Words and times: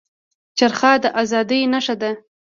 چرخه 0.57 0.91
د 1.03 1.05
ازادۍ 1.21 1.61
نښه 1.71 1.83
شوه. 2.01 2.11